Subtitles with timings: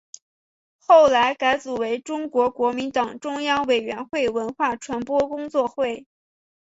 [0.79, 6.07] 后来改组为中国国民党中央委员会文化传播工作会。